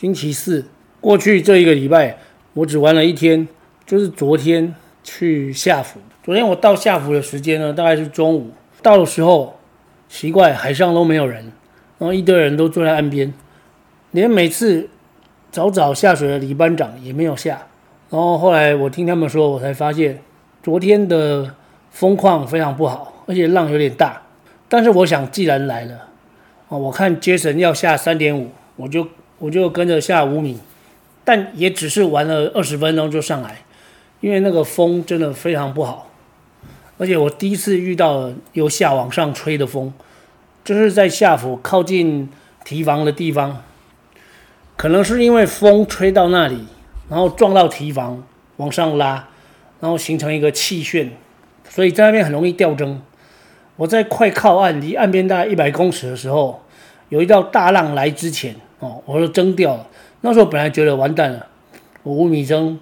[0.00, 0.64] 星期四，
[1.00, 2.18] 过去这一个礼拜，
[2.52, 3.48] 我只玩了一天，
[3.84, 5.98] 就是昨天去下福。
[6.22, 8.52] 昨天我到下福的时间呢，大概是中午。
[8.80, 9.58] 到的时候，
[10.08, 11.50] 奇怪，海上都没有人，
[11.98, 13.34] 然后一堆人都坐在岸边，
[14.12, 14.88] 连每次
[15.50, 17.66] 早早下水的李班长也没有下。
[18.08, 20.22] 然后后来我听他们说，我才发现
[20.62, 21.56] 昨天的
[21.90, 24.22] 风况非常不好，而且浪有点大。
[24.68, 26.10] 但是我想，既然来了，
[26.68, 29.04] 哦，我看杰森要下三点五，我就。
[29.38, 30.58] 我就跟着下五米，
[31.24, 33.58] 但也只是玩了二十分钟就上来，
[34.20, 36.10] 因为那个风真的非常不好，
[36.98, 39.92] 而且我第一次遇到由下往上吹的风，
[40.64, 42.28] 就是在下福靠近
[42.64, 43.62] 堤防的地方，
[44.76, 46.66] 可能是因为风吹到那里，
[47.08, 48.24] 然后撞到堤防
[48.56, 49.28] 往上拉，
[49.78, 51.12] 然后形成一个气旋，
[51.68, 52.98] 所以在那边很容易掉筝。
[53.76, 56.64] 我在快靠岸离岸边大概一百公尺的时候，
[57.10, 58.56] 有一道大浪来之前。
[58.80, 59.86] 哦，我说蒸掉了。
[60.20, 61.46] 那时候本来觉得完蛋了，
[62.02, 62.78] 我五米蒸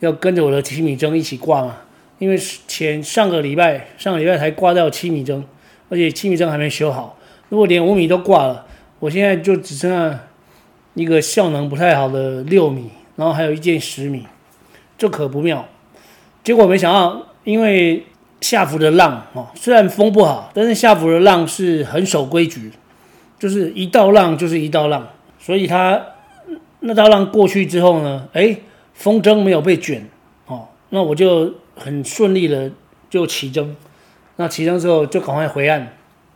[0.00, 1.76] 要跟着我的七米蒸一起挂嘛，
[2.18, 5.44] 因为前上个礼拜上个礼拜才挂掉七米蒸，
[5.88, 7.16] 而且七米蒸还没修好。
[7.48, 8.66] 如果连五米都挂了，
[8.98, 10.20] 我现在就只剩下
[10.94, 14.26] 一个效能不太好的六米，然后还有一件十米，
[14.96, 15.68] 这可不妙。
[16.44, 18.06] 结果没想到，因为
[18.40, 22.72] 下浮的浪哦，虽然风不好，但是下浮的浪是很守规矩。
[23.42, 25.04] 就是一道浪就是一道浪，
[25.36, 26.00] 所以它
[26.78, 28.56] 那道浪过去之后呢，哎，
[28.94, 30.08] 风筝没有被卷，
[30.46, 32.70] 哦，那我就很顺利的
[33.10, 33.74] 就起征，
[34.36, 35.92] 那起征之后就赶快回岸，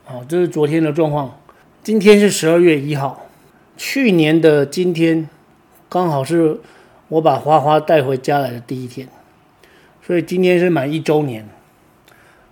[0.08, 1.38] 哦，这是昨天的状况。
[1.84, 3.28] 今天是十二月一号，
[3.76, 5.28] 去年的今天
[5.88, 6.58] 刚好是
[7.06, 9.06] 我把花花带回家来的第一天，
[10.04, 11.48] 所以今天是满一周年。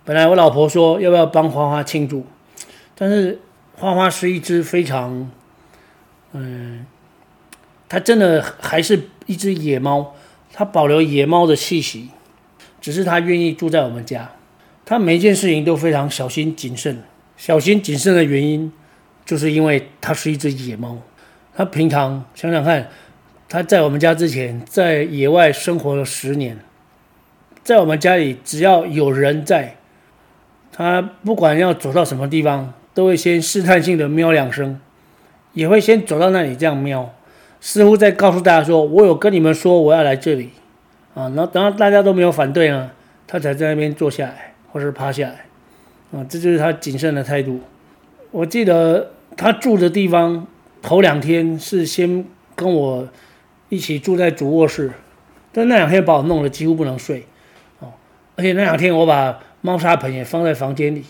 [0.05, 2.25] 本来我老婆说要不要帮花花庆祝，
[2.95, 3.41] 但是。
[3.77, 5.29] 花花是一只非常，
[6.31, 6.85] 嗯，
[7.89, 10.15] 它真的还是一只野猫，
[10.53, 12.09] 它保留野猫的气息，
[12.79, 14.31] 只是它愿意住在我们家。
[14.85, 17.03] 它每一件事情都非常小心谨慎，
[17.35, 18.71] 小心谨慎的原因，
[19.25, 20.97] 就是因为它是一只野猫。
[21.53, 22.87] 它平常想想看，
[23.49, 26.57] 它在我们家之前在野外生活了十年，
[27.61, 29.75] 在我们家里只要有人在，
[30.71, 32.73] 它不管要走到什么地方。
[32.95, 34.79] 都会先试探性的喵两声，
[35.51, 37.13] 也会先走到那里这样喵，
[37.59, 40.51] 似乎在告诉大家说：“我有跟你们说我要来这里
[41.13, 42.89] 啊。”然后等到大家都没有反对呢，
[43.27, 45.45] 他才在那边坐下来或是趴下来
[46.17, 47.59] 啊，这就是他谨慎的态度。
[48.31, 50.47] 我记得他住的地方
[50.81, 52.23] 头两天是先
[52.55, 53.09] 跟我
[53.67, 54.89] 一起住在主卧室，
[55.51, 57.25] 但那两天把我弄得几乎不能睡
[57.79, 57.91] 哦，
[58.37, 61.03] 而且那两天我把猫砂盆也放在房间里，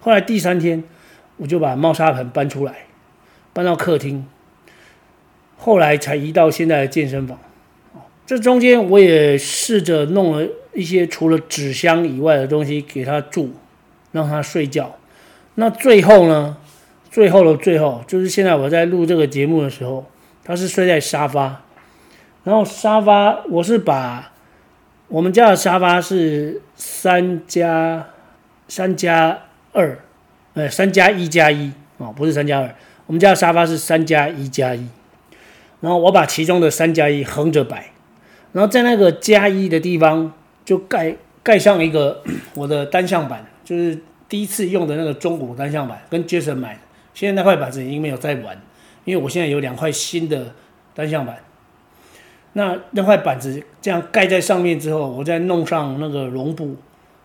[0.00, 0.82] 后来第三天。
[1.40, 2.84] 我就把猫砂盆搬出来，
[3.54, 4.26] 搬到客厅，
[5.56, 7.38] 后来才移到现在的健身房。
[8.26, 13.54] 这中间我也试着弄了一些除了纸箱以外的东西给他住，
[14.12, 14.96] 让他睡觉。
[15.54, 16.58] 那最后呢？
[17.10, 20.06] 最后的最后，就是现在我在录这个节目的时候，
[20.44, 21.62] 他是睡在沙发。
[22.44, 24.30] 然后沙发，我是把
[25.08, 28.06] 我们家的沙发是三加
[28.68, 29.40] 三加
[29.72, 29.98] 二。
[30.54, 32.74] 呃，三加一加一哦，不是三加二。
[33.06, 34.86] 我们家的沙发是三加一加一，
[35.80, 37.90] 然后我把其中的三加一横着摆，
[38.52, 40.32] 然后在那个加一的地方
[40.64, 42.22] 就盖盖上一个
[42.54, 46.80] 我的单向板，就是第一次用的那个中古单向板，跟 Jason 买的。
[47.14, 48.56] 现在那块板子已经没有在玩，
[49.04, 50.54] 因为我现在有两块新的
[50.94, 51.36] 单向板。
[52.52, 56.76] 那那块板子这样盖在上面之后，我再弄上那个绒布，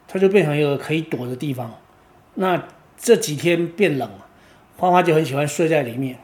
[0.07, 1.73] 它就变成一个可以躲的地方。
[2.35, 2.63] 那
[2.97, 4.25] 这几天变冷了，
[4.77, 6.17] 花花就很喜欢睡在里面。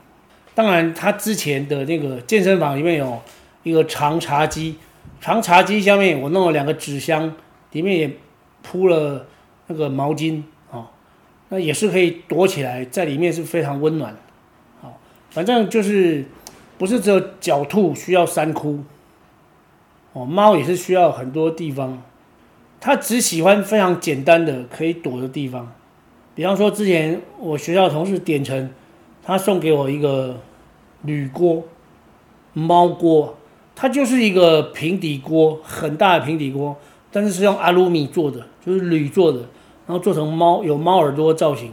[0.53, 3.21] 当然，他之前的那个健身房里面有
[3.63, 4.75] 一个长茶几，
[5.21, 7.33] 长茶几下面我弄了两个纸箱，
[7.71, 8.11] 里面也
[8.61, 9.27] 铺了
[9.67, 10.91] 那个毛巾啊，
[11.49, 14.15] 那也是可以躲起来，在里面是非常温暖。
[14.81, 16.25] 好，反正就是
[16.77, 18.83] 不是只有狡兔需要三窟，
[20.11, 22.03] 哦，猫也是需要很多地方，
[22.81, 25.71] 它只喜欢非常简单的可以躲的地方。
[26.33, 28.69] 比方说，之前我学校同事点成，
[29.23, 30.39] 他送给我一个
[31.03, 31.63] 铝锅，
[32.53, 33.37] 猫锅，
[33.75, 36.77] 它就是一个平底锅，很大的平底锅，
[37.11, 39.39] 但是是用阿鲁米做的，就是铝做的，
[39.85, 41.71] 然后做成猫有猫耳朵造型。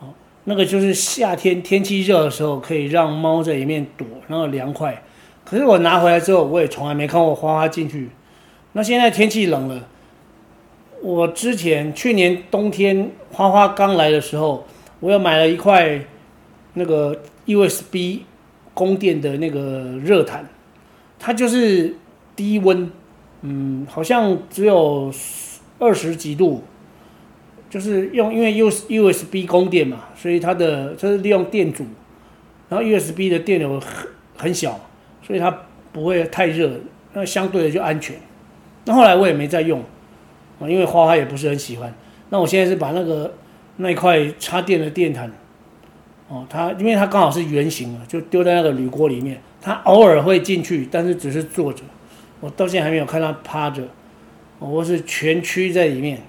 [0.00, 0.08] 哦，
[0.44, 5.02] 那个就是夏天天气热的时候，可以让猫在里面躲，然后凉快。
[5.44, 8.10] 可是我拿回来之后，我也从来没看过花花进去。
[8.72, 9.88] 那现在天气冷了，
[11.02, 14.64] 我之前去年冬天花花刚来的时候，
[15.00, 16.00] 我又买了一块
[16.74, 18.20] 那个 USB
[18.72, 20.48] 供电的那个热毯，
[21.18, 21.96] 它就是
[22.36, 22.88] 低温，
[23.40, 25.12] 嗯，好像只有
[25.80, 26.62] 二十几度，
[27.68, 31.84] 就是用因为 U USB 供电嘛，所以它的就是利用电阻，
[32.68, 34.78] 然后 USB 的电流很很小，
[35.20, 35.50] 所以它
[35.92, 36.70] 不会太热，
[37.12, 38.16] 那相对的就安全。
[38.84, 39.82] 那后来我也没再用，
[40.68, 41.92] 因为花花也不是很喜欢。
[42.30, 43.34] 那我现在是把那个
[43.76, 45.30] 那一块插电的电毯，
[46.28, 49.40] 哦，它因为它刚好是圆形的，就丢在那个铝锅里面。
[49.60, 51.82] 它偶尔会进去，但是只是坐着。
[52.40, 53.82] 我到现在还没有看它趴着，
[54.58, 56.20] 我是全区在里面。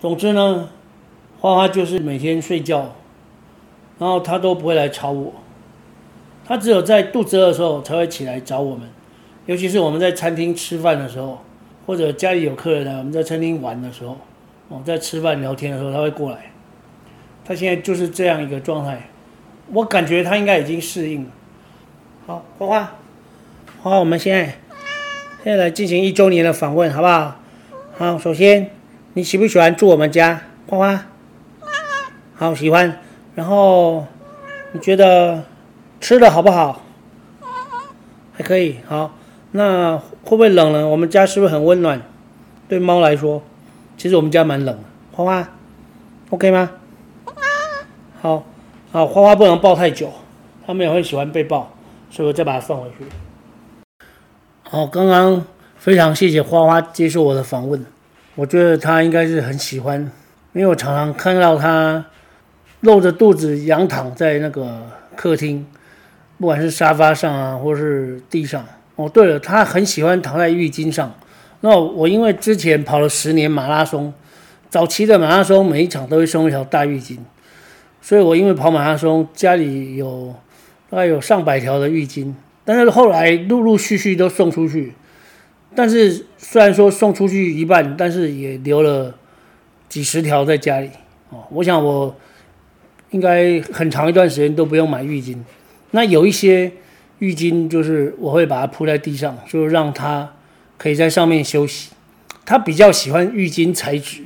[0.00, 0.68] 总之呢，
[1.38, 2.94] 花花就是每天睡觉，
[3.98, 5.32] 然后它都不会来吵我。
[6.44, 8.88] 它只有在肚子饿的时候才会起来找我们，
[9.46, 11.38] 尤其是我们在餐厅吃饭的时候。
[11.86, 14.18] 或者家里有客人来，我们在餐厅玩的时候，
[14.68, 16.50] 哦，在吃饭聊天的时候，他会过来。
[17.44, 19.08] 他现在就是这样一个状态，
[19.72, 21.30] 我感觉他应该已经适应了。
[22.26, 22.80] 好，花花，
[23.82, 24.44] 花花，我们现在
[25.42, 27.36] 现在来进行一周年的访问，好不好？
[27.98, 28.70] 好，首先
[29.14, 30.42] 你喜不喜欢住我们家？
[30.68, 31.06] 花花，
[32.36, 33.00] 好，喜欢。
[33.34, 34.06] 然后
[34.72, 35.42] 你觉得
[36.00, 36.82] 吃的好不好？
[38.34, 39.12] 还可以，好。
[39.52, 40.88] 那会不会冷呢？
[40.88, 42.02] 我们家是不是很温暖？
[42.68, 43.42] 对猫来说，
[43.98, 44.82] 其实我们家蛮冷的。
[45.12, 45.48] 花花
[46.30, 46.70] ，OK 吗？
[48.20, 48.44] 好，
[48.90, 50.10] 好，花花不能抱太久，
[50.66, 51.74] 它们也会喜欢被抱，
[52.10, 53.04] 所以我再把它放回去。
[54.62, 55.44] 好，刚刚
[55.76, 57.84] 非常谢谢花花接受我的访问，
[58.36, 60.00] 我觉得它应该是很喜欢，
[60.54, 62.06] 因为我常常看到它
[62.80, 65.66] 露着肚子仰躺在那个客厅，
[66.38, 68.64] 不管是沙发上啊，或是地上。
[69.02, 71.12] 哦，对了，他很喜欢躺在浴巾上。
[71.60, 74.12] 那我因为之前跑了十年马拉松，
[74.70, 77.18] 早期的马拉松每一场都会送一条大浴巾，
[78.00, 80.32] 所以我因为跑马拉松，家里有
[80.88, 82.32] 大概有上百条的浴巾。
[82.64, 84.92] 但是后来陆陆续续都送出去，
[85.74, 89.14] 但是虽然说送出去一半，但是也留了
[89.88, 90.90] 几十条在家里。
[91.30, 92.14] 哦，我想我
[93.10, 95.38] 应该很长一段时间都不用买浴巾。
[95.90, 96.70] 那有一些。
[97.22, 100.28] 浴巾就是我会把它铺在地上，就是让它
[100.76, 101.92] 可以在上面休息。
[102.44, 104.24] 它比较喜欢浴巾材质，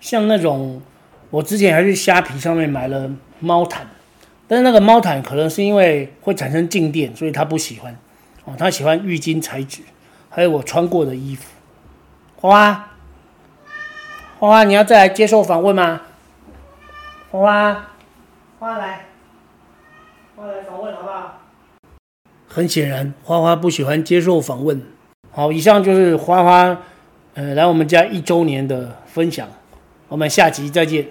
[0.00, 0.80] 像那种
[1.28, 3.10] 我之前还是虾皮上面买了
[3.40, 3.86] 猫毯，
[4.48, 7.94] 但是那个猫毯可能是因为会产生静电，所以它不喜欢。
[8.46, 9.82] 哦，它喜欢浴巾材质，
[10.30, 11.44] 还有我穿过的衣服。
[12.36, 12.90] 花花，
[14.38, 16.00] 花花，你要再来接受访问吗？
[17.30, 17.72] 花花，
[18.58, 19.04] 花花来，
[20.34, 21.40] 花花来访问好不好？
[22.54, 24.80] 很显然，花花不喜欢接受访问。
[25.32, 26.82] 好，以上就是花花，
[27.34, 29.48] 呃，来我们家一周年的分享。
[30.06, 31.04] 我们下集再见。